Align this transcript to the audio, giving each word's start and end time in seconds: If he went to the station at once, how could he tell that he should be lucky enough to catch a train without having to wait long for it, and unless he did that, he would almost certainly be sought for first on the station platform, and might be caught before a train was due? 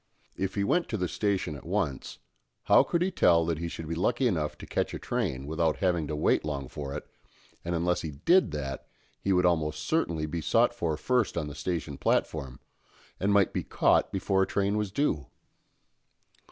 If 0.35 0.55
he 0.55 0.63
went 0.63 0.89
to 0.89 0.97
the 0.97 1.07
station 1.07 1.55
at 1.55 1.63
once, 1.63 2.17
how 2.63 2.81
could 2.81 3.03
he 3.03 3.11
tell 3.11 3.45
that 3.45 3.59
he 3.59 3.67
should 3.67 3.87
be 3.87 3.93
lucky 3.93 4.25
enough 4.27 4.57
to 4.57 4.65
catch 4.65 4.95
a 4.95 4.97
train 4.97 5.45
without 5.45 5.77
having 5.77 6.07
to 6.07 6.15
wait 6.15 6.43
long 6.43 6.67
for 6.67 6.95
it, 6.95 7.07
and 7.63 7.75
unless 7.75 8.01
he 8.01 8.09
did 8.09 8.49
that, 8.49 8.87
he 9.21 9.31
would 9.31 9.45
almost 9.45 9.83
certainly 9.85 10.25
be 10.25 10.41
sought 10.41 10.73
for 10.73 10.97
first 10.97 11.37
on 11.37 11.45
the 11.49 11.53
station 11.53 11.99
platform, 11.99 12.59
and 13.19 13.31
might 13.31 13.53
be 13.53 13.63
caught 13.63 14.11
before 14.11 14.41
a 14.41 14.47
train 14.47 14.75
was 14.75 14.89
due? 14.89 15.27